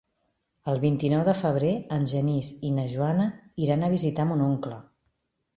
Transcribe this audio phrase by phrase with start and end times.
[0.71, 1.69] El vint-i-nou de febrer
[1.99, 3.29] en Genís i na Joana
[3.67, 4.83] iran a visitar mon oncle.